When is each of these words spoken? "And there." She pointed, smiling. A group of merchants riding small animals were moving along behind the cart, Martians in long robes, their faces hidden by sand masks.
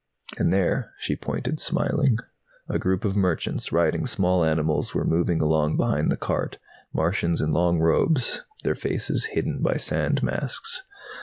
"And 0.39 0.51
there." 0.51 0.93
She 0.97 1.15
pointed, 1.15 1.59
smiling. 1.59 2.17
A 2.67 2.79
group 2.79 3.05
of 3.05 3.15
merchants 3.15 3.71
riding 3.71 4.07
small 4.07 4.43
animals 4.43 4.95
were 4.95 5.05
moving 5.05 5.41
along 5.41 5.77
behind 5.77 6.11
the 6.11 6.17
cart, 6.17 6.57
Martians 6.91 7.39
in 7.39 7.53
long 7.53 7.77
robes, 7.79 8.43
their 8.63 8.73
faces 8.73 9.25
hidden 9.25 9.61
by 9.61 9.77
sand 9.77 10.23
masks. 10.23 10.81